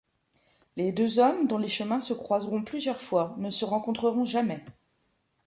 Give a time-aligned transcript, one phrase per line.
[0.77, 4.65] Les deux hommes, dont les chemins se croiseront plusieurs fois, ne se rencontreront jamais.